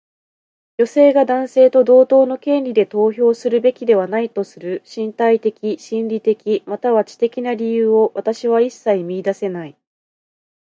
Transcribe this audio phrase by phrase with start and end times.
[0.79, 9.77] 女性が男性と同等の権利で投票するべきではないとする身体的、心理的、または知的な理由を私は一切見いだせない。